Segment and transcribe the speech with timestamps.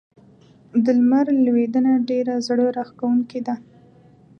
[0.83, 3.55] د لمر لوېدنه ډېره زړه راښکونکې ده.